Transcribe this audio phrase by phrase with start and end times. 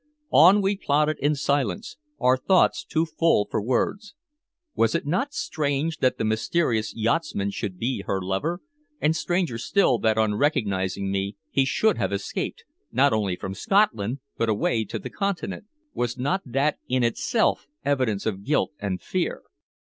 [0.33, 4.15] On we plodded in silence, our thoughts too full for words.
[4.73, 8.61] Was it not strange that the mysterious yachtsman should be her lover,
[8.99, 14.21] and stranger still that on recognizing me he should have escaped, not only from Scotland,
[14.37, 15.65] but away to the Continent?
[15.93, 19.43] Was not that, in itself, evidence of guilt and fear?